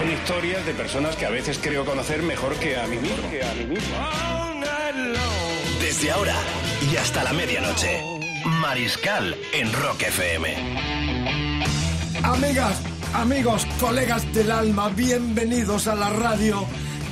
[0.00, 3.30] Son historias de personas que a veces creo conocer mejor que a mí mismo.
[3.30, 3.94] Que a mí mismo.
[5.78, 6.36] Desde ahora
[6.90, 8.00] y hasta la medianoche.
[8.62, 10.56] Mariscal en Rock FM.
[12.22, 12.80] Amigas,
[13.12, 16.66] amigos, colegas del alma, bienvenidos a la radio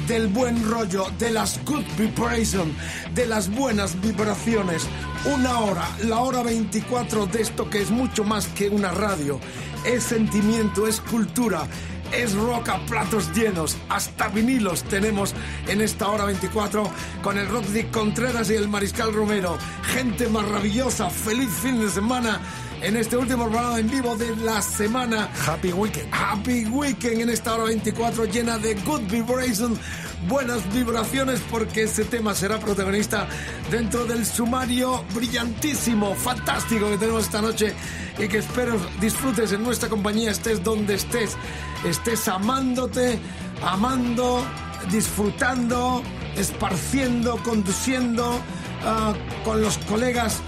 [0.07, 2.75] del buen rollo, de las good vibration,
[3.15, 4.89] de las buenas vibraciones.
[5.27, 9.39] Una hora, la hora 24 de esto que es mucho más que una radio.
[9.85, 11.67] Es sentimiento, es cultura,
[12.13, 13.77] es rock a platos llenos.
[13.89, 15.35] Hasta vinilos tenemos
[15.67, 16.91] en esta hora 24
[17.23, 19.59] con el de Contreras y el Mariscal Romero.
[19.83, 22.41] Gente maravillosa, feliz fin de semana
[22.83, 25.29] en este último programa en vivo de la semana.
[25.47, 26.09] Happy Weekend.
[26.13, 29.79] Happy Weekend en esta hora 24 llena de good vibration,
[30.29, 33.27] buenas vibraciones porque ese tema será protagonista
[33.71, 37.75] dentro del sumario brillantísimo, fantástico que tenemos esta noche
[38.19, 41.37] y que espero disfrutes en nuestra compañía, estés donde estés,
[41.85, 43.19] estés amándote,
[43.63, 44.45] amando,
[44.91, 46.03] disfrutando,
[46.37, 48.41] esparciendo, conduciendo
[48.85, 50.41] ah, con los colegas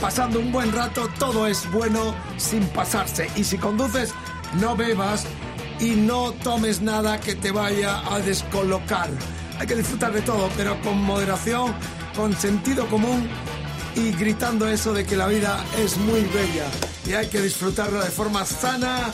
[0.00, 3.28] pasando un buen rato, todo es bueno sin pasarse.
[3.36, 4.12] Y si conduces,
[4.60, 5.24] no bebas
[5.80, 9.10] y no tomes nada que te vaya a descolocar.
[9.58, 11.74] Hay que disfrutar de todo, pero con moderación,
[12.14, 13.28] con sentido común
[13.96, 16.66] y gritando eso de que la vida es muy bella
[17.06, 19.12] y hay que disfrutarla de forma sana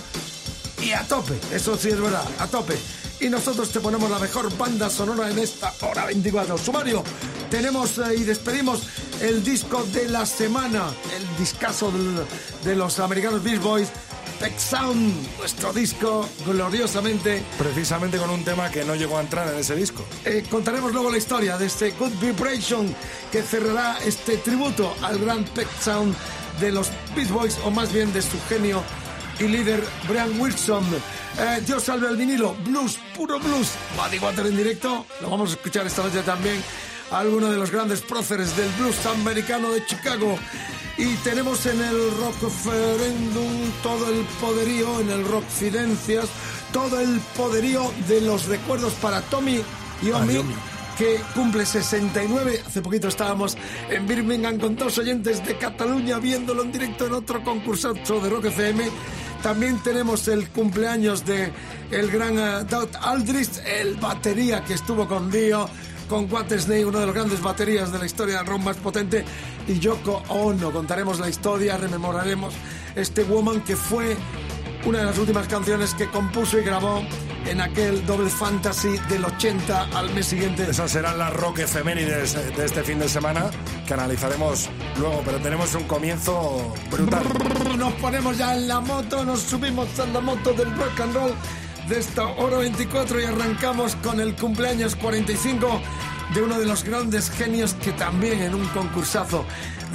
[0.82, 1.34] y a tope.
[1.52, 2.76] Eso sí es verdad, a tope.
[3.20, 6.58] Y nosotros te ponemos la mejor banda sonora en esta hora 24.
[6.58, 7.02] Sumario,
[7.48, 8.82] tenemos eh, y despedimos
[9.20, 10.84] el disco de la semana,
[11.16, 11.92] el discazo
[12.64, 13.88] de los americanos Beach Boys,
[14.40, 17.42] Peck Sound, nuestro disco gloriosamente.
[17.58, 20.04] Precisamente con un tema que no llegó a entrar en ese disco.
[20.24, 22.94] Eh, contaremos luego la historia de este Good Vibration
[23.30, 26.14] que cerrará este tributo al gran Peck Sound
[26.60, 28.82] de los Beach Boys, o más bien de su genio
[29.38, 30.84] y líder Brian Wilson.
[31.38, 33.70] Eh, Dios salve al vinilo, blues, puro blues.
[33.96, 36.62] Buddy Water en directo, lo vamos a escuchar esta noche también.
[37.10, 40.38] Alguno de los grandes próceres del blues americano de Chicago.
[40.96, 46.26] Y tenemos en el Rock Referendum todo el poderío, en el Rock Fidencias,
[46.72, 49.60] todo el poderío de los recuerdos para Tommy
[50.02, 50.54] y Omi, Omi.
[50.96, 52.62] que cumple 69.
[52.66, 53.56] Hace poquito estábamos
[53.90, 58.46] en Birmingham con dos oyentes de Cataluña viéndolo en directo en otro concursazo de Rock
[58.46, 58.84] FM.
[59.42, 61.52] También tenemos el cumpleaños de
[61.90, 65.68] el gran eh, Doug Aldrich, el batería que estuvo con Dio,
[66.04, 69.24] con Snake, uno de los grandes baterías de la historia del rock más potente,
[69.66, 70.70] y Yoko Ono.
[70.70, 72.54] Contaremos la historia, rememoraremos
[72.94, 74.16] este Woman que fue
[74.84, 77.02] una de las últimas canciones que compuso y grabó
[77.46, 80.68] en aquel Double Fantasy del 80 al mes siguiente.
[80.68, 83.50] Esas serán las rock efemérides de este fin de semana
[83.86, 87.24] que analizaremos luego, pero tenemos un comienzo brutal.
[87.78, 91.34] Nos ponemos ya en la moto, nos subimos a la moto del rock and roll
[91.88, 95.80] de esta hora 24 y arrancamos con el cumpleaños 45
[96.34, 99.44] de uno de los grandes genios que también en un concursazo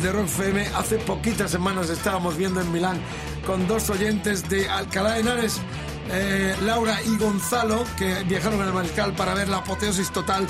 [0.01, 2.99] de Rock FM hace poquitas semanas estábamos viendo en Milán
[3.45, 5.59] con dos oyentes de Alcalá de Henares,
[6.11, 10.47] eh, Laura y Gonzalo, que viajaron al Mariscal para ver la apoteosis total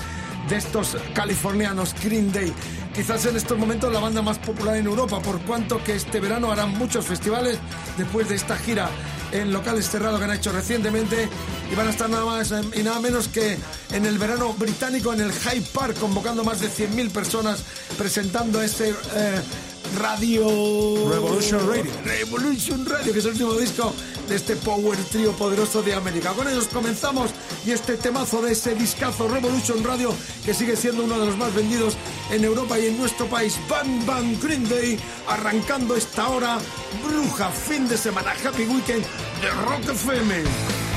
[0.49, 2.53] de estos californianos Green Day.
[2.94, 6.51] Quizás en estos momentos la banda más popular en Europa, por cuanto que este verano
[6.51, 7.57] harán muchos festivales
[7.97, 8.89] después de esta gira.
[9.31, 11.29] En locales cerrados que han hecho recientemente
[11.72, 13.58] y van a estar nada más y nada menos que
[13.91, 17.64] en el verano británico en el Hyde Park convocando más de 100.000 personas
[17.96, 19.41] presentando este eh,
[19.97, 20.46] radio.
[21.09, 21.91] Revolution Radio.
[22.03, 23.93] Revolution Radio que es el último disco
[24.28, 26.31] de este power trío poderoso de América.
[26.34, 27.31] Con ellos comenzamos
[27.66, 30.14] y este temazo de ese discazo Revolution Radio
[30.46, 31.97] que sigue siendo uno de los más vendidos
[32.31, 33.58] en Europa y en nuestro país.
[33.67, 36.58] Bang Bang Green Day arrancando esta hora
[37.08, 39.05] bruja fin de semana Happy Weekend
[39.41, 40.89] de Rock FM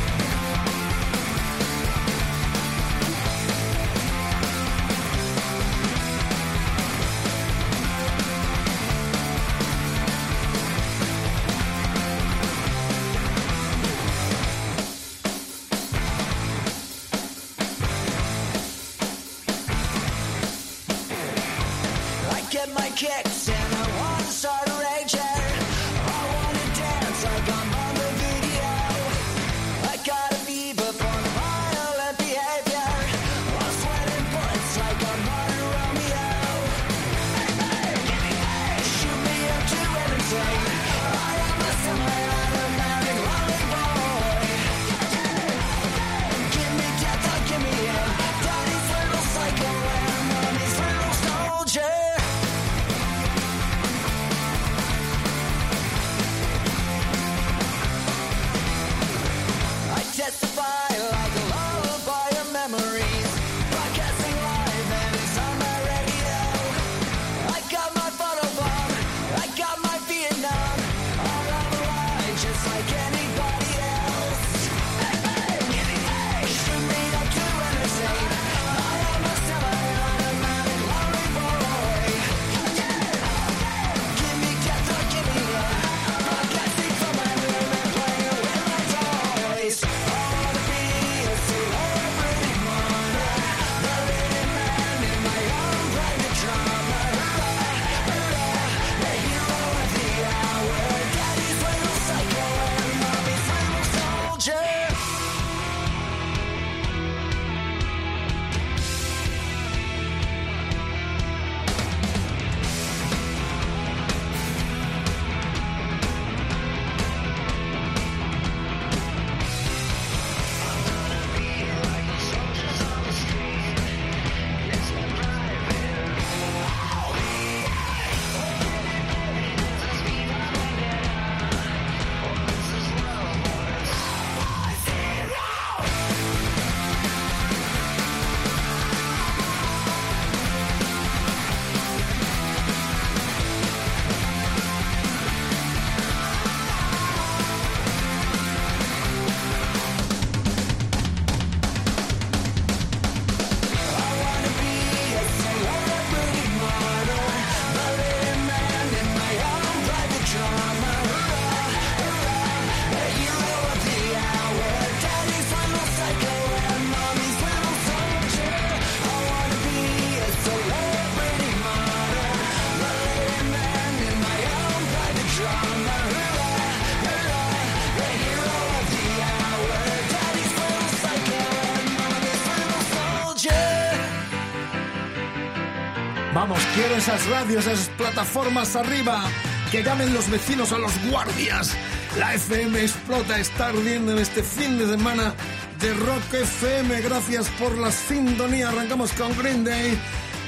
[186.74, 189.24] quiero esas radios, esas plataformas arriba.
[189.70, 191.74] Que llamen los vecinos a los guardias.
[192.18, 195.34] La FM explota, está ardiendo en este fin de semana
[195.80, 197.00] de Rock FM.
[197.00, 198.68] Gracias por la sintonía.
[198.68, 199.98] Arrancamos con Green Day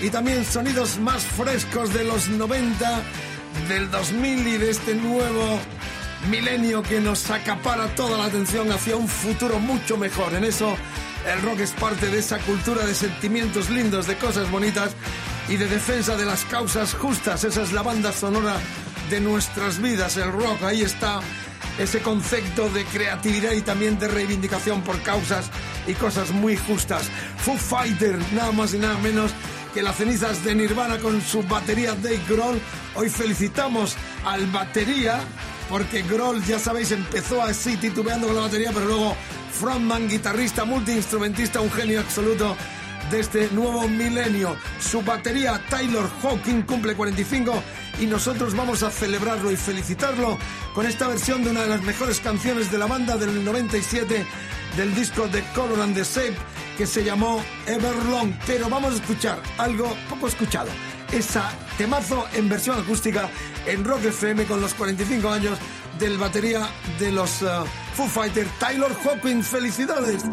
[0.02, 3.02] y también sonidos más frescos de los 90,
[3.68, 5.58] del 2000 y de este nuevo
[6.30, 10.34] milenio que nos acapara toda la atención hacia un futuro mucho mejor.
[10.34, 10.76] En eso
[11.32, 14.90] el rock es parte de esa cultura de sentimientos lindos, de cosas bonitas
[15.48, 17.44] y de defensa de las causas justas.
[17.44, 18.56] Esa es la banda sonora
[19.10, 20.62] de nuestras vidas, el rock.
[20.62, 21.20] Ahí está
[21.78, 25.50] ese concepto de creatividad y también de reivindicación por causas
[25.86, 27.10] y cosas muy justas.
[27.38, 29.32] Foo Fighter, nada más y nada menos
[29.74, 32.60] que las cenizas de Nirvana con su batería Dave Grohl.
[32.94, 35.20] Hoy felicitamos al batería
[35.68, 39.16] porque Grohl, ya sabéis, empezó así titubeando con la batería, pero luego
[39.52, 42.56] frontman, guitarrista, multiinstrumentista, un genio absoluto
[43.10, 44.56] de este nuevo milenio.
[44.80, 47.62] Su batería Tyler Hawking cumple 45
[48.00, 50.38] y nosotros vamos a celebrarlo y felicitarlo
[50.74, 54.26] con esta versión de una de las mejores canciones de la banda del 97
[54.76, 56.36] del disco de Color and the Shape
[56.76, 58.32] que se llamó Everlong.
[58.46, 60.70] Pero vamos a escuchar algo poco escuchado.
[61.12, 63.28] Esa temazo en versión acústica
[63.66, 65.58] en Rock FM con los 45 años
[65.98, 66.68] del batería
[66.98, 69.46] de los uh, Foo Fighters, Tyler Hawkins.
[69.46, 70.24] ¡Felicidades!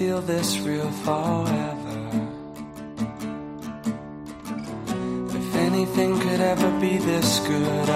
[0.00, 1.98] Feel this real forever.
[5.28, 7.88] If anything could ever be this good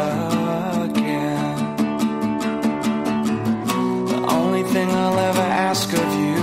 [0.85, 1.77] again.
[4.13, 6.43] The only thing I'll ever ask of you,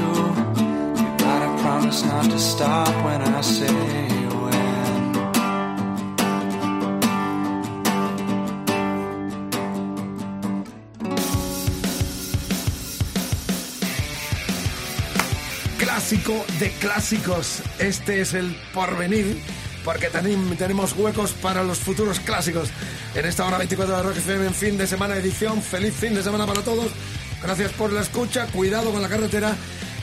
[0.99, 4.10] you gotta promise not to stop when I say
[16.31, 17.61] De clásicos.
[17.77, 19.37] Este es el porvenir,
[19.83, 20.07] porque
[20.57, 22.69] tenemos huecos para los futuros clásicos.
[23.15, 25.61] En esta hora 24 de Rock FM, en fin de semana edición.
[25.61, 26.89] Feliz fin de semana para todos.
[27.43, 28.47] Gracias por la escucha.
[28.47, 29.57] Cuidado con la carretera.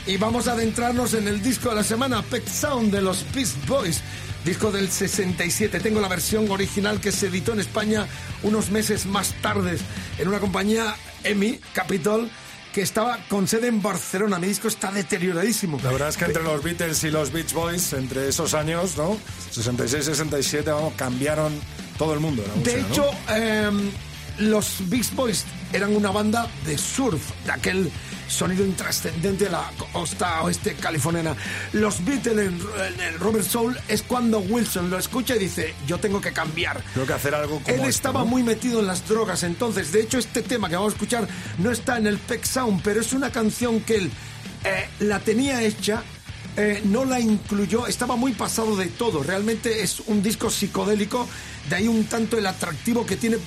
[0.05, 3.65] Y vamos a adentrarnos en el disco de la semana, Pet Sound de los Beast
[3.67, 4.01] Boys.
[4.45, 5.79] Disco del 67.
[5.79, 8.05] Tengo la versión original que se editó en España
[8.43, 9.79] unos meses más tarde
[10.19, 12.29] en una compañía EMI, Capitol,
[12.73, 14.39] que estaba con sede en Barcelona.
[14.39, 15.79] Mi disco está deterioradísimo.
[15.83, 19.17] La verdad es que entre los Beatles y los Beach Boys, entre esos años, ¿no?
[19.51, 21.53] 66, 67, vamos, cambiaron
[21.97, 22.43] todo el mundo.
[22.47, 23.91] la De hecho, em,
[24.39, 27.91] los Beast Boys eran una banda de surf, de aquel
[28.29, 31.35] sonido intrascendente de la costa oeste californiana.
[31.73, 32.59] Los Beatles en,
[32.93, 36.81] en el Robert Soul es cuando Wilson lo escucha y dice, yo tengo que cambiar.
[36.93, 38.27] Tengo que hacer algo como Él esto, estaba ¿no?
[38.27, 41.71] muy metido en las drogas, entonces, de hecho, este tema que vamos a escuchar no
[41.71, 44.11] está en el Peck Sound, pero es una canción que él
[44.63, 46.03] eh, la tenía hecha,
[46.61, 49.23] eh, no la incluyó, estaba muy pasado de todo.
[49.23, 51.25] Realmente es un disco psicodélico,
[51.69, 53.39] de ahí un tanto el atractivo que tiene eh,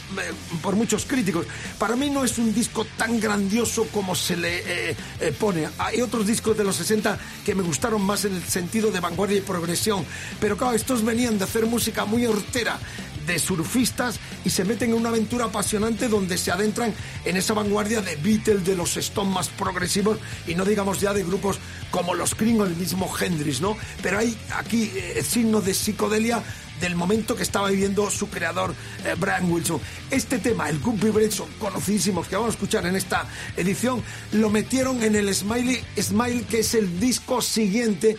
[0.62, 1.46] por muchos críticos.
[1.78, 4.96] Para mí no es un disco tan grandioso como se le eh,
[5.38, 5.68] pone.
[5.76, 9.36] Hay otros discos de los 60 que me gustaron más en el sentido de vanguardia
[9.36, 10.06] y progresión,
[10.40, 12.80] pero claro, estos venían de hacer música muy hortera
[13.26, 18.00] de surfistas y se meten en una aventura apasionante donde se adentran en esa vanguardia
[18.00, 21.58] de Beatles, de los Stones más progresivos y no digamos ya de grupos
[21.90, 23.76] como los Kring o el mismo Hendrix, ¿no?
[24.02, 26.42] Pero hay aquí eh, signo de psicodelia
[26.80, 28.74] del momento que estaba viviendo su creador
[29.04, 29.80] eh, Brian Wilson.
[30.10, 33.26] Este tema, el Good Vibration, conocidísimos que vamos a escuchar en esta
[33.56, 34.02] edición,
[34.32, 38.16] lo metieron en el Smiley Smile, que es el disco siguiente.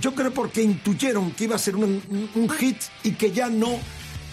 [0.00, 3.78] Yo creo porque intuyeron que iba a ser un hit y que ya no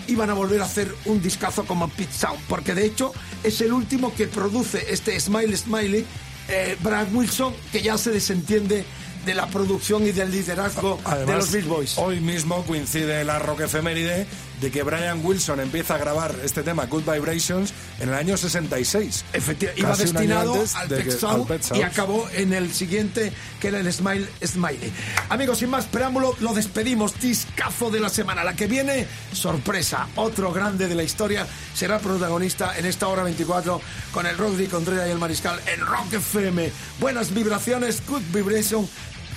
[0.07, 3.73] iban a volver a hacer un discazo como Pete Sound, porque de hecho es el
[3.73, 6.05] último que produce este Smile Smiley,
[6.49, 8.85] eh, Brian Wilson, que ya se desentiende
[9.25, 11.97] de la producción y del liderazgo de los Beach Boys.
[11.97, 14.27] hoy mismo coincide la rock efeméride
[14.61, 19.25] de que Brian Wilson empieza a grabar este tema, Good Vibrations, en el año 66.
[19.33, 23.79] Efectivamente, iba destinado al de que- al Pet y acabó en el siguiente, que era
[23.79, 24.91] el Smile Smiley.
[25.29, 27.19] Amigos, sin más preámbulo, lo despedimos.
[27.19, 28.43] Discazo de la semana.
[28.43, 30.07] La que viene, sorpresa.
[30.15, 31.45] Otro grande de la historia
[31.75, 33.81] será protagonista en esta hora 24
[34.13, 36.71] con el Rodri Contreras y el Mariscal en Rock FM.
[36.99, 38.87] Buenas vibraciones, good vibration.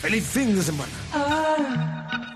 [0.03, 2.36] Feliz fin de semana.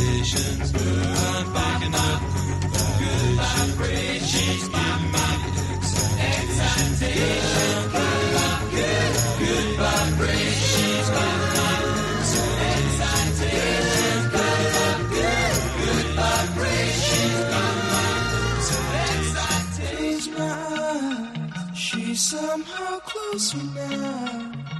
[0.00, 0.72] decisions.
[0.72, 2.08] Good vibrations.
[3.00, 3.36] Good,
[9.38, 11.08] good vibrations.
[11.10, 11.30] My.
[15.10, 17.48] Good, good, vibrations.
[20.38, 21.72] My.
[21.74, 24.79] She's somehow closer now.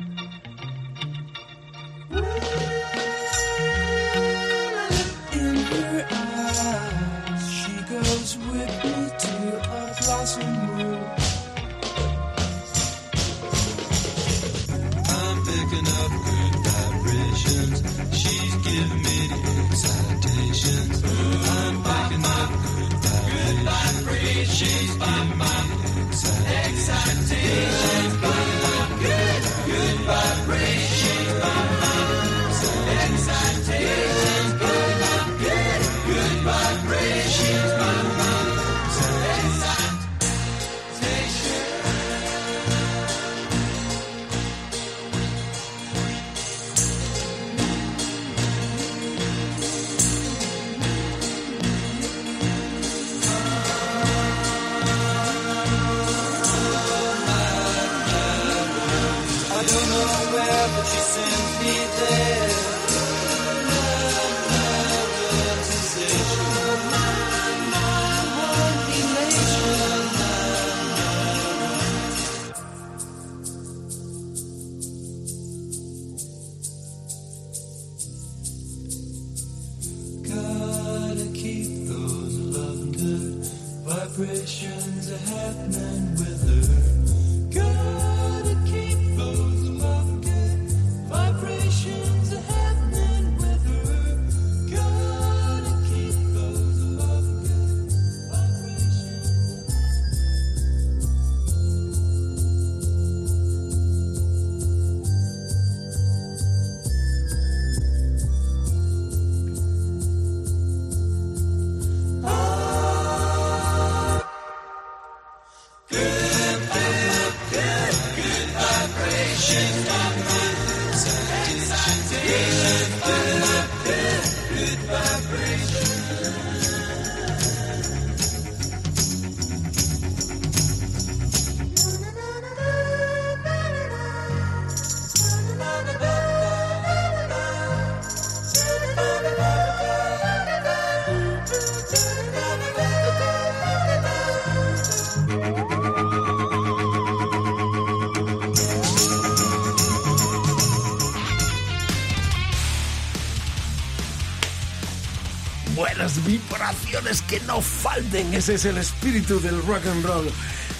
[158.13, 160.29] Ese es el espíritu del rock and roll.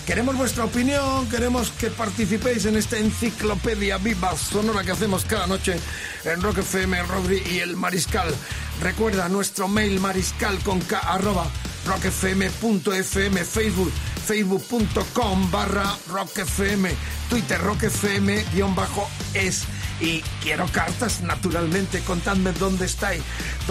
[0.06, 5.80] Queremos vuestra opinión, queremos que participéis en esta enciclopedia viva sonora que hacemos cada noche
[6.26, 8.34] en Rock FM, Rodri y el Mariscal.
[8.82, 11.48] Recuerda nuestro mail mariscal con k arroba
[11.86, 13.92] rockfm.fm, Facebook,
[14.26, 16.90] facebook.com barra rockfm,
[17.30, 19.64] Twitter rockfm guion bajo es.
[20.02, 22.00] Y quiero cartas, naturalmente.
[22.00, 23.22] Contadme dónde estáis,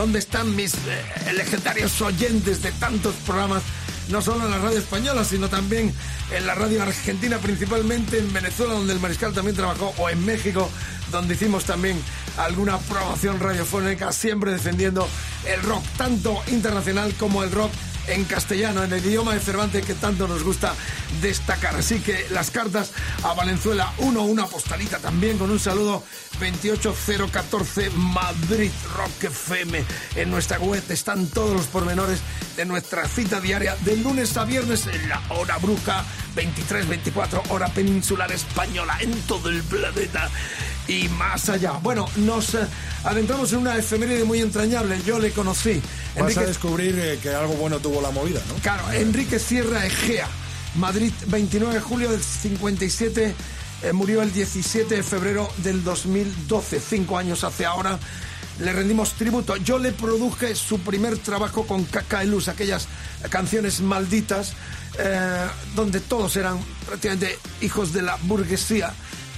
[0.01, 3.63] dónde están mis eh, legendarios oyentes de tantos programas,
[4.09, 5.93] no solo en la radio española, sino también
[6.35, 10.71] en la radio argentina, principalmente en Venezuela, donde el Mariscal también trabajó, o en México,
[11.13, 12.03] donde hicimos también
[12.39, 15.07] alguna promoción radiofónica, siempre defendiendo
[15.45, 17.71] el rock, tanto internacional como el rock
[18.07, 20.73] en castellano, en el idioma de Cervantes que tanto nos gusta
[21.20, 21.77] destacar.
[21.77, 22.90] Así que las cartas
[23.23, 26.03] a Valenzuela 1, una postalita también con un saludo
[26.38, 29.85] 28014 Madrid Rock FM.
[30.16, 32.18] En nuestra web están todos los pormenores
[32.57, 36.05] de nuestra cita diaria de lunes a viernes en la hora bruja
[36.37, 40.29] 23-24 hora peninsular española en todo el planeta
[40.88, 41.73] y más allá.
[41.83, 42.66] Bueno, nos eh,
[43.05, 45.01] adentramos en una efeméride muy entrañable.
[45.05, 45.81] Yo le conocí.
[46.16, 48.55] Vas Enrique- a descubrir eh, que algo bueno tuvo la movida, ¿no?
[48.57, 50.27] Claro, Enrique Sierra Egea,
[50.76, 53.35] Madrid, 29 de julio del 57,
[53.83, 57.98] eh, murió el 17 de febrero del 2012, cinco años hace ahora.
[58.61, 59.56] Le rendimos tributo.
[59.56, 62.88] Yo le produje su primer trabajo con Caca Luz, aquellas
[63.30, 64.52] canciones malditas,
[64.98, 68.92] eh, donde todos eran prácticamente hijos de la burguesía.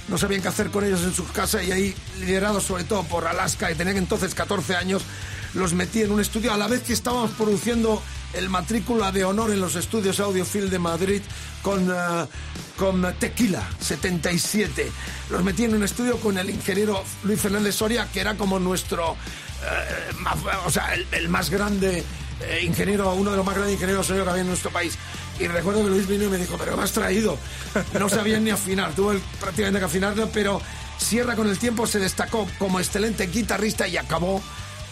[0.09, 3.25] No sabían qué hacer con ellos en sus casas y ahí, liderados sobre todo por
[3.25, 5.03] Alaska, y tenían entonces 14 años,
[5.53, 8.01] los metí en un estudio a la vez que estábamos produciendo
[8.33, 11.21] el matrícula de honor en los estudios Audiofil de Madrid
[11.61, 12.25] con, eh,
[12.77, 14.91] con Tequila 77.
[15.29, 19.15] Los metí en un estudio con el ingeniero Luis Fernández Soria, que era como nuestro,
[19.63, 20.13] eh,
[20.65, 22.03] o sea, el, más grande
[22.41, 24.95] eh, ingeniero, uno de los más grandes ingenieros que había en nuestro país.
[25.39, 27.37] Y recuerdo que Luis vino y me dijo, pero ¿qué me has traído?
[27.99, 30.59] No sabían ni afinar, tuvo el- prácticamente que afinarlo, pero
[30.97, 34.41] Sierra con el tiempo se destacó como excelente guitarrista y acabó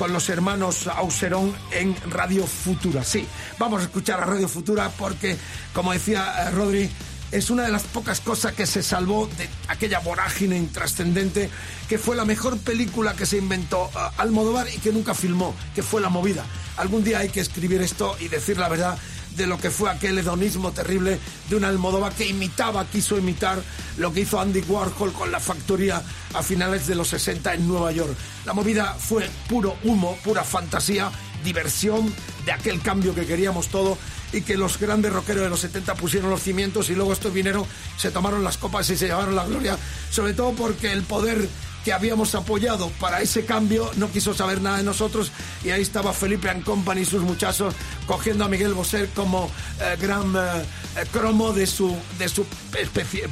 [0.01, 3.03] con los hermanos Auserón en Radio Futura.
[3.03, 3.27] Sí,
[3.59, 5.37] vamos a escuchar a Radio Futura porque,
[5.75, 6.89] como decía eh, Rodri,
[7.31, 11.51] es una de las pocas cosas que se salvó de aquella vorágine intrascendente
[11.87, 15.83] que fue la mejor película que se inventó eh, Almodóvar y que nunca filmó, que
[15.83, 16.45] fue La Movida.
[16.77, 18.97] Algún día hay que escribir esto y decir la verdad
[19.35, 23.61] de lo que fue aquel hedonismo terrible de un Almodóvar que imitaba, quiso imitar
[23.97, 26.01] lo que hizo Andy Warhol con la factoría
[26.33, 28.15] a finales de los 60 en Nueva York.
[28.45, 31.11] La movida fue puro humo, pura fantasía,
[31.43, 32.13] diversión
[32.45, 33.97] de aquel cambio que queríamos todo
[34.33, 37.65] y que los grandes rockeros de los 70 pusieron los cimientos y luego estos vinieron,
[37.97, 39.77] se tomaron las copas y se llevaron la gloria,
[40.09, 41.49] sobre todo porque el poder
[41.83, 45.31] que habíamos apoyado para ese cambio no quiso saber nada de nosotros
[45.63, 47.73] y ahí estaba Felipe and Company y sus muchachos
[48.05, 50.63] cogiendo a Miguel Bosé como eh, gran eh,
[50.97, 52.45] eh, cromo de su, de su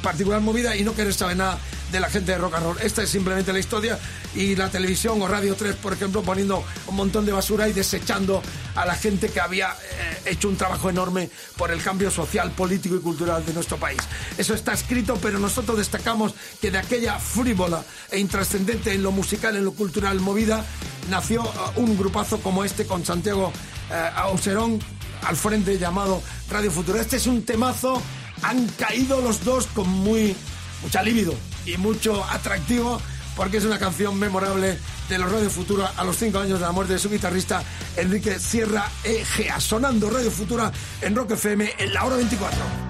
[0.02, 1.58] particular movida y no querer saber nada
[1.90, 2.78] de la gente de rock and roll.
[2.82, 3.98] Esta es simplemente la historia
[4.34, 8.42] y la televisión o Radio 3, por ejemplo, poniendo un montón de basura y desechando
[8.74, 12.96] a la gente que había eh, hecho un trabajo enorme por el cambio social, político
[12.96, 14.00] y cultural de nuestro país.
[14.38, 19.56] Eso está escrito, pero nosotros destacamos que de aquella frívola e intrascendente en lo musical,
[19.56, 20.64] en lo cultural movida,
[21.08, 23.52] nació eh, un grupazo como este con Santiago
[23.90, 24.78] eh, Auserón
[25.22, 27.00] al frente llamado Radio Futuro.
[27.00, 28.00] Este es un temazo,
[28.42, 30.34] han caído los dos con muy
[30.82, 31.34] mucha libido
[31.66, 33.00] y mucho atractivo
[33.36, 36.72] porque es una canción memorable de los Radio Futura a los cinco años de la
[36.72, 37.62] muerte de su guitarrista
[37.96, 39.60] Enrique Sierra Egea.
[39.60, 42.89] Sonando Radio Futura en Rock FM en la hora 24.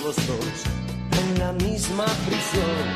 [0.00, 0.56] Los dos
[1.20, 2.86] en la misma prisión.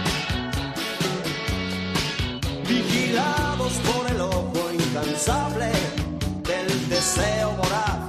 [2.69, 5.71] Vigilados por el ojo incansable
[6.43, 8.07] del deseo voraz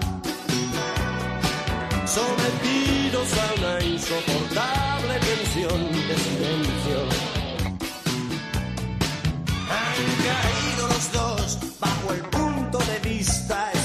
[2.05, 6.99] sometidos a una insoportable tensión de silencio.
[9.69, 13.76] Han caído los dos bajo el punto de vista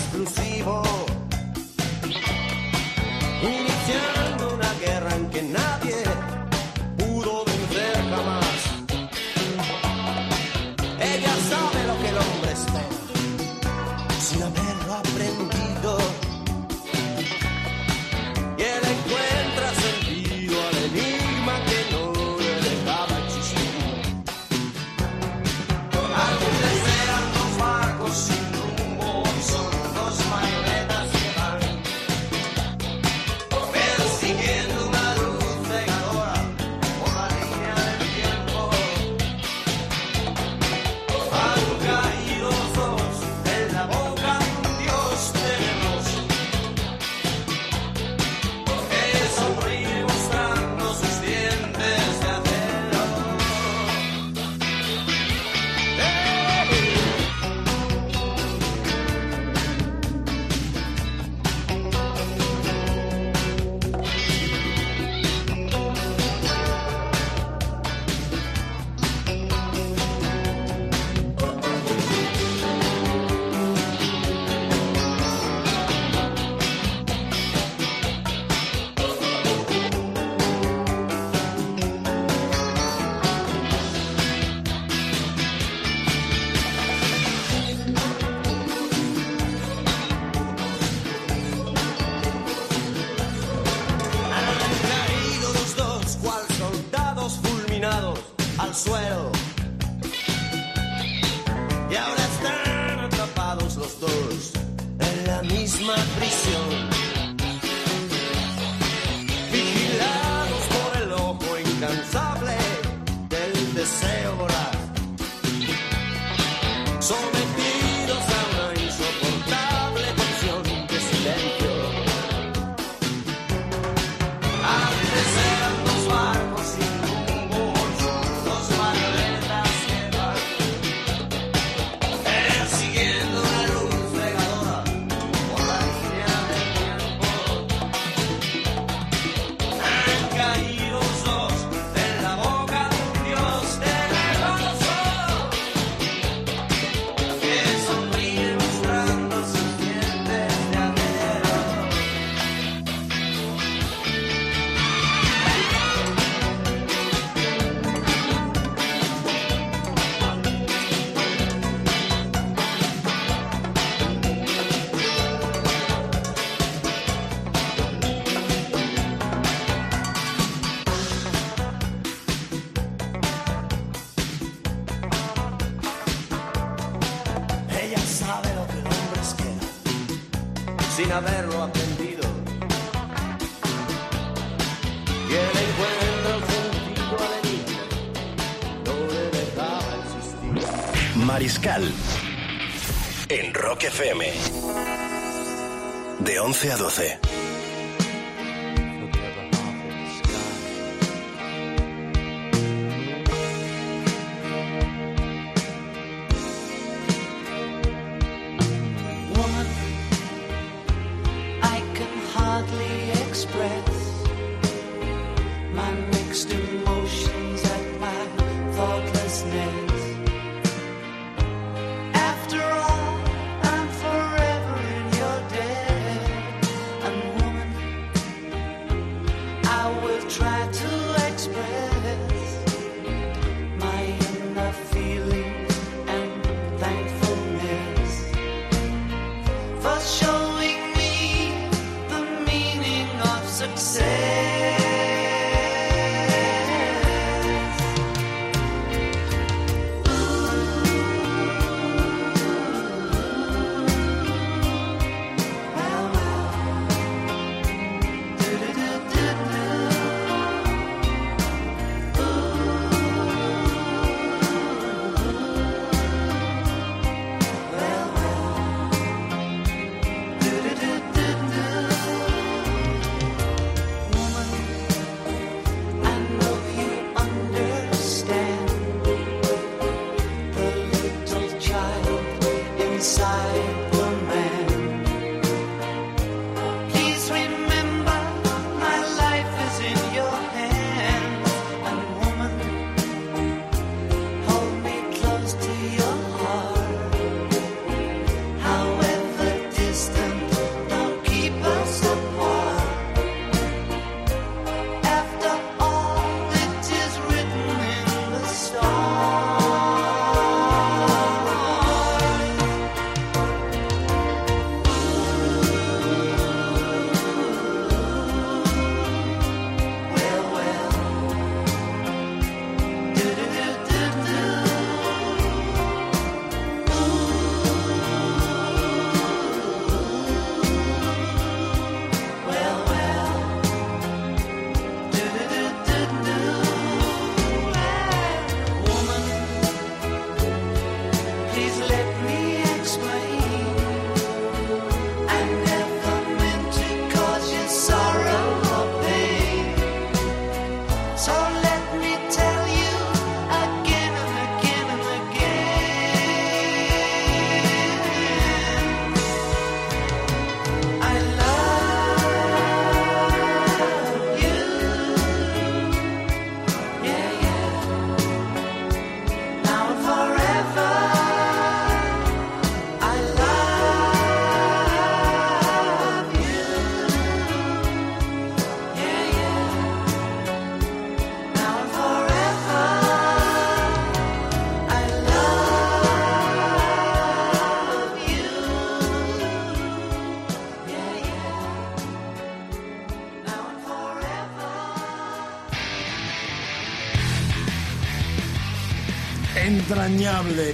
[196.62, 197.21] 11 a 12.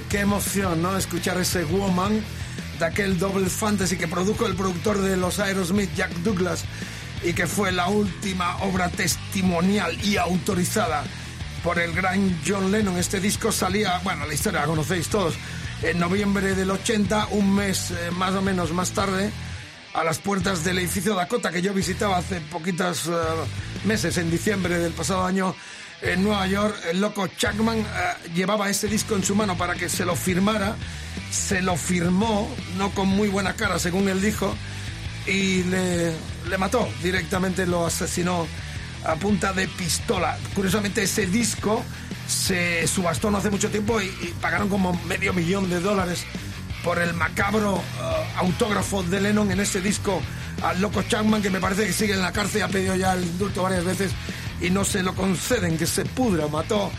[0.08, 0.96] Qué emoción, ¿no?
[0.96, 2.24] Escuchar ese Woman
[2.78, 6.64] de aquel Double Fantasy que produjo el productor de los Aerosmith, Jack Douglas,
[7.22, 11.04] y que fue la última obra testimonial y autorizada
[11.62, 12.96] por el gran John Lennon.
[12.96, 15.34] Este disco salía, bueno, la historia la conocéis todos,
[15.82, 19.30] en noviembre del 80, un mes eh, más o menos más tarde,
[19.92, 23.10] a las puertas del edificio Dakota que yo visitaba hace poquitos eh,
[23.84, 25.54] meses, en diciembre del pasado año,
[26.02, 27.84] en Nueva York, el loco Chapman eh,
[28.34, 30.76] llevaba ese disco en su mano para que se lo firmara,
[31.30, 34.54] se lo firmó, no con muy buena cara según él dijo,
[35.26, 36.12] y le,
[36.48, 38.46] le mató, directamente lo asesinó
[39.04, 40.38] a punta de pistola.
[40.54, 41.84] Curiosamente ese disco
[42.26, 44.08] se subastó no hace mucho tiempo y,
[44.40, 46.24] pagaron como medio millón de dólares
[46.84, 50.20] por el macabro eh, autógrafo de Lennon en ese disco
[50.62, 53.14] al loco Chapman que me parece que sigue en la cárcel y ha pedido ya
[53.14, 54.12] el indulto varias veces
[54.60, 56.90] y no se lo conceden, que se pudra, mató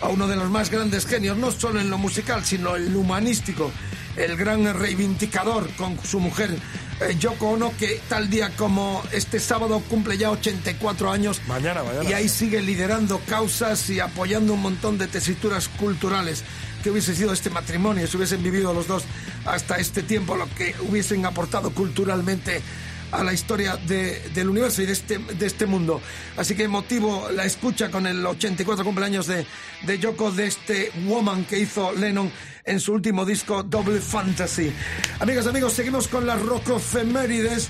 [0.00, 3.00] a uno de los más grandes genios, no solo en lo musical, sino en lo
[3.00, 3.70] humanístico,
[4.16, 6.56] el gran reivindicador con su mujer
[7.00, 11.42] eh, Yoko Ono, que tal día como este sábado cumple ya 84 años.
[11.46, 12.08] Mañana, mañana.
[12.08, 16.42] Y ahí sigue liderando causas y apoyando un montón de tesituras culturales.
[16.82, 19.04] Que hubiese sido este matrimonio si hubiesen vivido los dos
[19.44, 22.62] hasta este tiempo, lo que hubiesen aportado culturalmente
[23.12, 26.00] a la historia de- del universo y de este, de este mundo.
[26.36, 29.46] Así que motivo la escucha con el 84 cumpleaños de,
[29.86, 32.30] de Yoko, de este Woman que hizo Lennon
[32.64, 34.72] en su último disco Double Fantasy.
[35.20, 37.68] Amigas, amigos, seguimos con las rocofemérides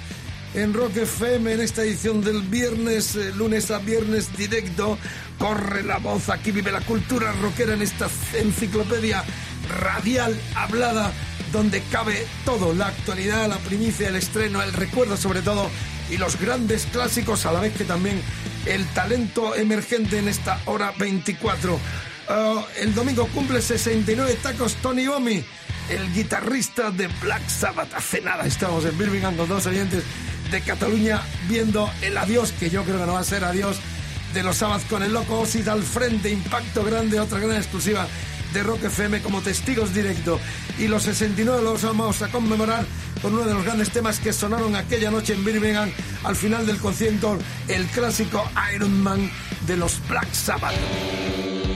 [0.54, 4.96] en Rock FM en esta edición del viernes, eh, lunes a viernes directo.
[5.38, 9.22] Corre la voz, aquí vive la cultura rockera en esta enciclopedia
[9.80, 11.12] radial hablada
[11.52, 15.70] donde cabe todo, la actualidad, la primicia, el estreno, el recuerdo sobre todo
[16.10, 18.20] y los grandes clásicos a la vez que también
[18.66, 21.78] el talento emergente en esta hora 24.
[22.28, 25.44] Ah, el domingo cumple 69 tacos Tony Omi,
[25.88, 27.94] el guitarrista de Black Sabbath.
[27.94, 30.02] Hace nada estamos en Birmingham con dos oyentes
[30.50, 33.78] de Cataluña viendo el adiós, que yo creo que no va a ser adiós,
[34.34, 38.06] de los Sabbath con el loco Osid al frente, impacto grande, otra gran exclusiva
[38.56, 40.40] de Rock FM como testigos directo.
[40.78, 42.86] Y los 69 los vamos a conmemorar
[43.20, 45.90] con uno de los grandes temas que sonaron aquella noche en Birmingham
[46.24, 47.38] al final del concierto,
[47.68, 48.42] el clásico
[48.74, 49.30] Iron Man
[49.66, 51.75] de los Black Sabbath.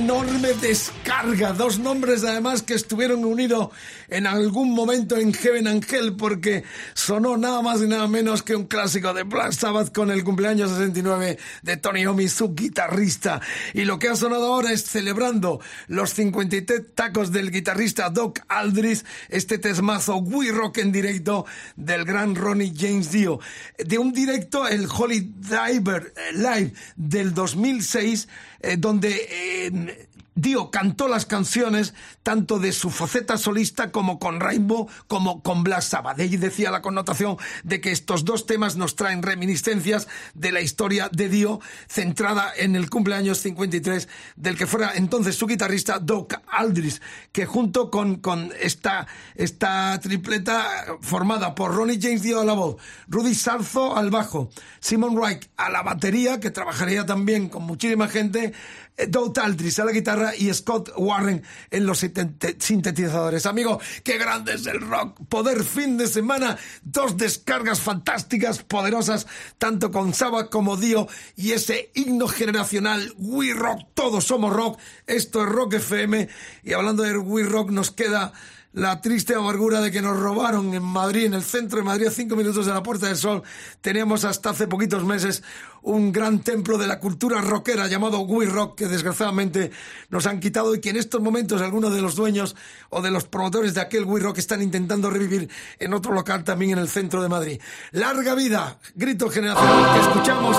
[0.00, 1.52] enorme descanso carga.
[1.52, 3.70] Dos nombres además que estuvieron unidos
[4.08, 6.62] en algún momento en Heaven Angel porque
[6.94, 10.70] sonó nada más y nada menos que un clásico de Black Sabbath con el cumpleaños
[10.70, 13.40] 69 de Tony Omi, su guitarrista.
[13.74, 19.04] Y lo que ha sonado ahora es celebrando los 53 tacos del guitarrista Doc Aldrich,
[19.30, 21.44] este tesmazo We Rock en directo
[21.74, 23.40] del gran Ronnie James Dio.
[23.84, 28.28] De un directo, el Holy Diver eh, Live del 2006,
[28.60, 29.26] eh, donde...
[29.28, 35.60] Eh, Dio cantó las canciones tanto de su faceta solista como con Rainbow como con.
[36.16, 40.62] De allí decía la connotación de que estos dos temas nos traen reminiscencias de la
[40.62, 46.34] historia de Dio centrada en el cumpleaños 53 del que fuera entonces su guitarrista Doc
[46.48, 47.02] Aldris,
[47.32, 50.66] que junto con, con esta, esta tripleta
[51.00, 52.76] formada por Ronnie James Dio a la voz,
[53.06, 54.50] Rudy Sarzo al bajo,
[54.80, 58.52] Simon Wright a la batería, que trabajaría también con muchísima gente,
[59.08, 63.46] Doug Aldris a la guitarra y Scott Warren en los sintetizadores.
[63.46, 65.18] Amigo, qué grande es el rock.
[65.28, 69.26] Poder fin de semana, dos descargas fantásticas, poderosas,
[69.58, 74.78] tanto con Saba como Dio y ese himno generacional, We Rock, todos somos rock.
[75.06, 76.28] Esto es Rock FM
[76.62, 78.32] y hablando de We Rock nos queda
[78.72, 82.10] la triste amargura de que nos robaron en Madrid, en el centro de Madrid, a
[82.10, 83.42] cinco minutos de la Puerta del Sol.
[83.80, 85.42] Teníamos hasta hace poquitos meses
[85.82, 89.70] un gran templo de la cultura rockera llamado We Rock, que desgraciadamente
[90.08, 92.54] nos han quitado y que en estos momentos algunos de los dueños
[92.90, 95.48] o de los promotores de aquel We Rock están intentando revivir
[95.78, 97.60] en otro local también en el centro de Madrid.
[97.92, 100.56] Larga vida, grito generacional que escuchamos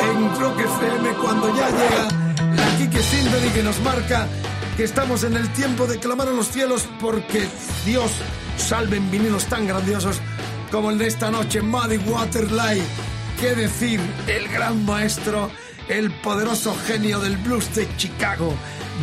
[0.00, 2.08] en Rock FM cuando ya llega
[2.54, 4.28] la Kike Symphony que nos marca
[4.76, 7.46] que estamos en el tiempo de clamar a los cielos porque
[7.84, 8.10] Dios
[8.56, 10.20] salve en vinilos tan grandiosos
[10.70, 12.82] como el de esta noche, Muddy Waterlight.
[13.38, 14.00] ¿Qué decir?
[14.26, 15.50] El gran maestro,
[15.88, 18.54] el poderoso genio del blues de Chicago,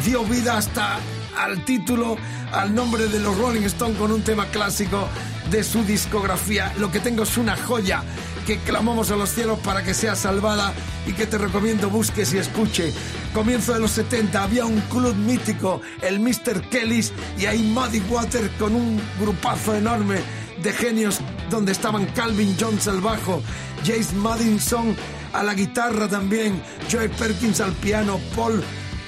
[0.03, 0.97] dio vida hasta
[1.37, 2.17] al título,
[2.51, 5.07] al nombre de los Rolling Stones con un tema clásico
[5.51, 6.73] de su discografía.
[6.77, 8.03] Lo que tengo es una joya
[8.45, 10.73] que clamamos a los cielos para que sea salvada
[11.05, 12.93] y que te recomiendo busques y escuche.
[13.33, 16.61] Comienzo de los 70 había un club mítico, el Mr.
[16.69, 20.19] Kelly's, y ahí Muddy Water con un grupazo enorme
[20.61, 21.19] de genios
[21.49, 23.41] donde estaban Calvin Jones al bajo,
[23.85, 24.95] Jace Madison
[25.33, 26.61] a la guitarra también,
[26.91, 28.63] Joey Perkins al piano, Paul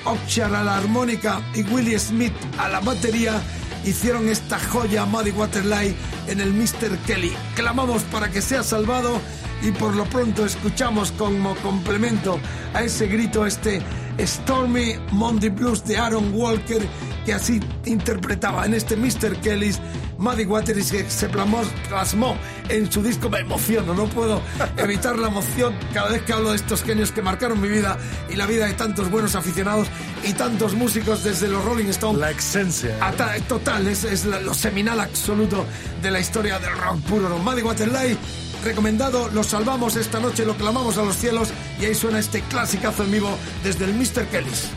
[0.05, 3.41] Oakshire a la armónica y Willie Smith a la batería
[3.85, 5.95] hicieron esta joya Muddy Waterlight
[6.27, 6.97] en el Mr.
[7.05, 7.33] Kelly.
[7.55, 9.19] Clamamos para que sea salvado
[9.61, 12.39] y por lo pronto escuchamos como complemento
[12.73, 13.81] a ese grito este
[14.25, 16.81] Stormy Monday Blues de Aaron Walker
[17.25, 19.37] que así interpretaba en este Mr.
[19.41, 19.79] Kelly's
[20.17, 22.35] Muddy Waters que se plasmó, plasmó
[22.69, 23.27] en su disco.
[23.29, 24.41] Me emociono, no puedo
[24.77, 27.97] evitar la emoción cada vez que hablo de estos genios que marcaron mi vida
[28.29, 29.87] y la vida de tantos buenos aficionados
[30.23, 32.19] y tantos músicos desde los Rolling Stones.
[32.19, 32.95] La esencia.
[33.01, 35.65] Ata- total, es, es la- lo seminal absoluto
[36.01, 37.37] de la historia del rock puro.
[37.39, 38.17] Muddy Waterlight,
[38.63, 41.49] recomendado, lo salvamos esta noche, lo clamamos a los cielos
[41.79, 43.29] y ahí suena este clasicazo en vivo
[43.63, 44.25] desde el Mr.
[44.27, 44.69] Kelly's.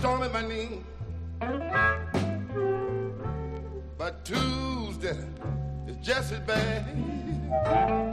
[0.00, 0.89] Storm in my knee.
[6.02, 8.09] Just as.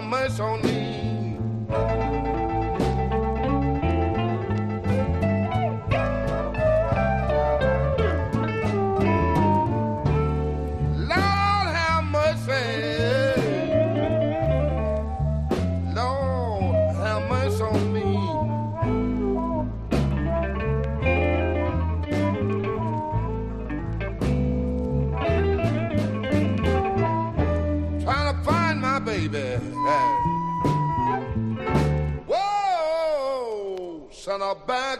[0.00, 0.97] numbers on me.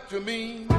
[0.09, 0.78] To me.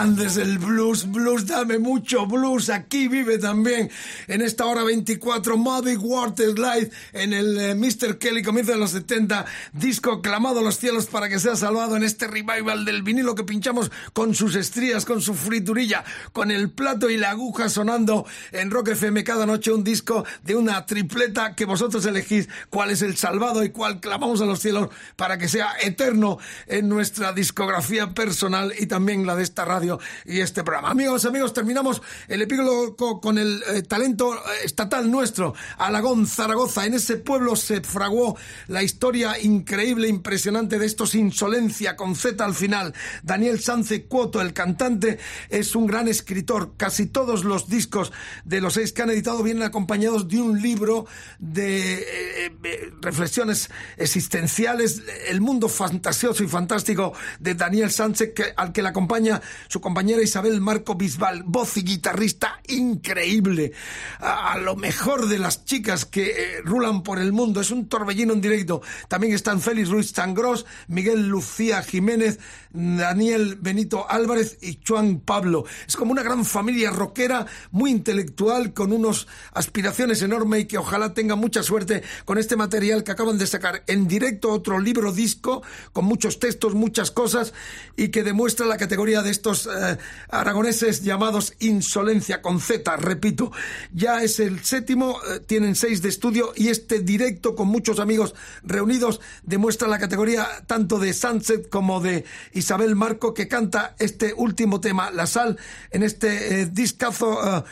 [0.00, 2.70] Grande es el blues, blues, dame mucho blues.
[2.70, 3.90] Aquí vive también
[4.28, 8.16] en esta hora 24 Muddy Waters Live en el eh, Mr.
[8.16, 9.44] Kelly comienzo de los 70,
[9.74, 13.44] disco clamado a los cielos para que sea salvado en este revival del vinilo que
[13.44, 18.70] pinchamos con sus estrías, con su friturilla, con el plato y la aguja sonando en
[18.70, 23.18] Rock FM cada noche un disco de una tripleta que vosotros elegís cuál es el
[23.18, 28.72] salvado y cuál clamamos a los cielos para que sea eterno en nuestra discografía personal
[28.78, 29.89] y también la de esta radio
[30.24, 30.90] y este programa.
[30.90, 36.86] Amigos, amigos, terminamos el epílogo co- con el eh, talento eh, estatal nuestro, Alagón, Zaragoza.
[36.86, 38.36] En ese pueblo se fraguó
[38.68, 42.94] la historia increíble, impresionante de estos Insolencia con Z al final.
[43.22, 45.18] Daniel Sánchez Cuoto, el cantante,
[45.48, 46.74] es un gran escritor.
[46.76, 48.12] Casi todos los discos
[48.44, 51.06] de los seis que han editado vienen acompañados de un libro
[51.38, 52.06] de
[52.54, 59.40] eh, reflexiones existenciales, el mundo fantasioso y fantástico de Daniel Sánchez, al que le acompaña
[59.68, 63.72] su compañera Isabel Marco Bisbal, voz y guitarrista increíble,
[64.18, 68.32] a, lo mejor de las chicas que eh, rulan por el mundo, es un torbellino
[68.32, 68.82] en directo.
[69.08, 72.38] También están Félix Ruiz Sangros, Miguel Lucía Jiménez,
[72.72, 75.64] Daniel Benito Álvarez y Juan Pablo.
[75.86, 81.14] Es como una gran familia rockera, muy intelectual, con unos aspiraciones enormes y que ojalá
[81.14, 85.62] tenga mucha suerte con este material que acaban de sacar en directo otro libro disco
[85.92, 87.52] con muchos textos, muchas cosas
[87.96, 89.98] y que demuestra la categoría de estos eh,
[90.28, 93.52] aragoneses llamados Insolencia con Z, repito.
[93.92, 98.34] Ya es el séptimo, eh, tienen seis de estudio y este directo con muchos amigos
[98.62, 104.80] reunidos demuestra la categoría tanto de Sunset como de Isabel Marco que canta este último
[104.80, 105.58] tema, La Sal,
[105.90, 107.64] en este eh, discazo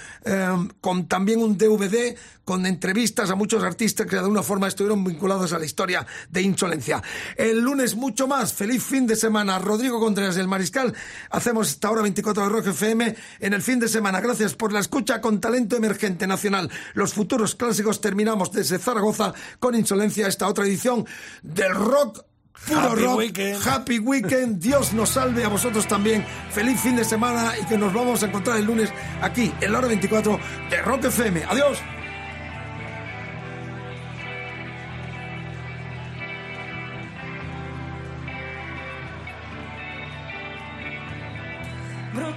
[0.80, 2.16] con también un DVD
[2.48, 6.40] con entrevistas a muchos artistas que de alguna forma estuvieron vinculados a la historia de
[6.40, 7.02] Insolencia.
[7.36, 8.54] El lunes mucho más.
[8.54, 9.58] Feliz fin de semana.
[9.58, 10.94] Rodrigo Contreras del Mariscal.
[11.28, 14.22] Hacemos esta hora 24 de Rock FM en el fin de semana.
[14.22, 16.70] Gracias por la escucha con talento emergente nacional.
[16.94, 21.04] Los futuros clásicos terminamos desde Zaragoza con Insolencia esta otra edición
[21.42, 22.24] del rock
[22.66, 23.68] Puro Happy rock, weekend.
[23.68, 26.24] happy weekend, Dios nos salve a vosotros también.
[26.50, 28.90] Feliz fin de semana y que nos vamos a encontrar el lunes
[29.20, 30.40] aquí en la hora 24
[30.70, 31.44] de Rock FM.
[31.44, 31.78] Adiós.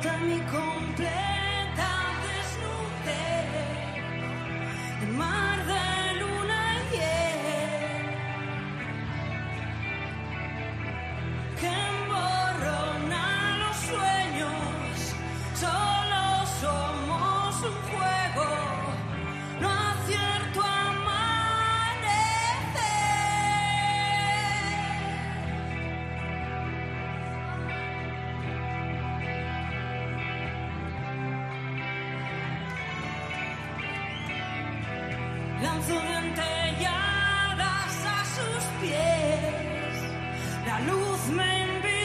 [0.04, 0.71] Let me go.
[40.66, 42.01] La luz me invita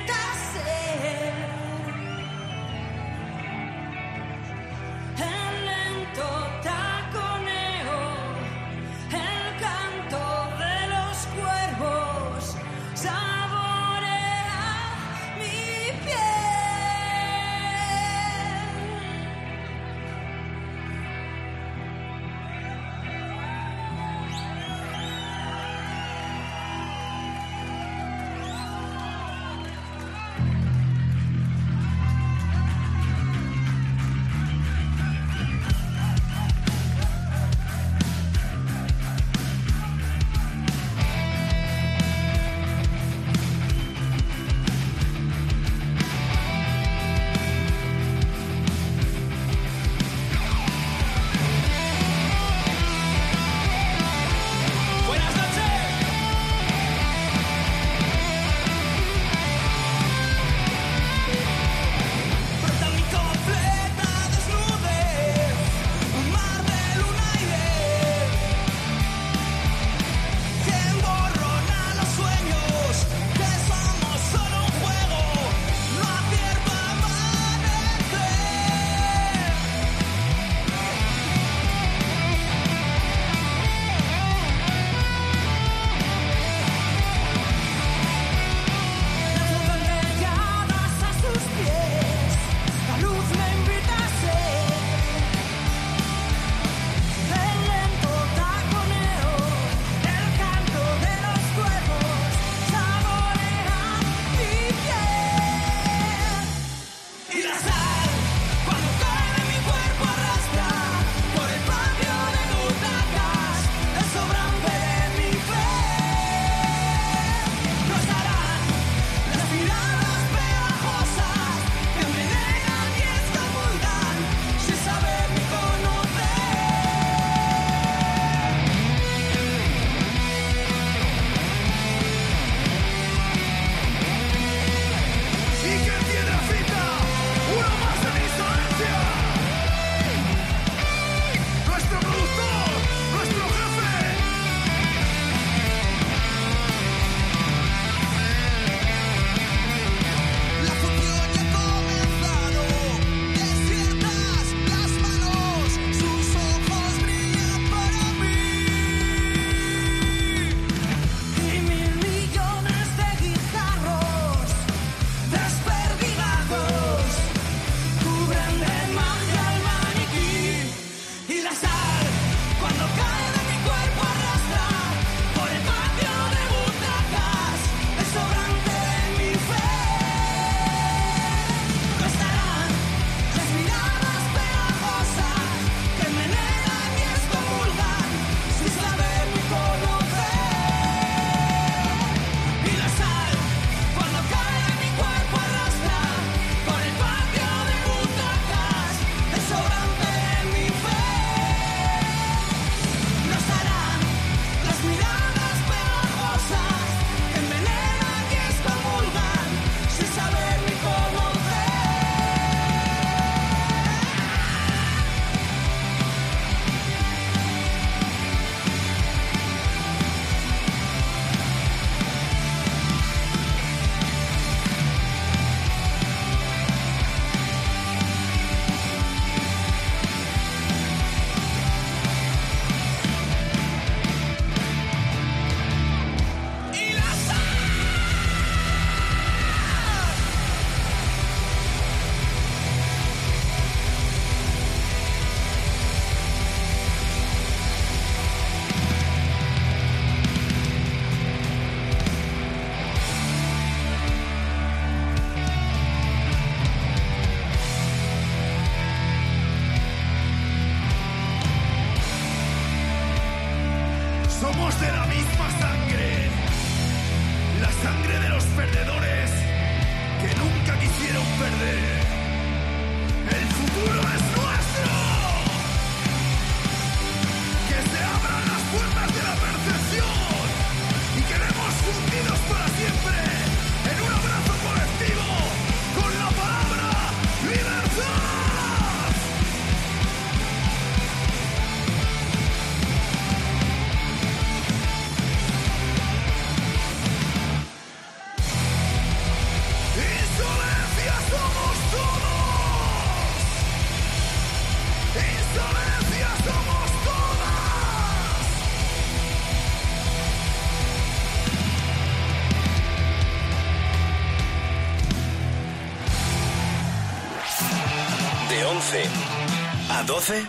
[319.96, 320.46] A 12,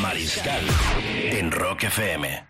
[0.00, 0.64] Mariscal.
[1.04, 2.42] En Rock FM.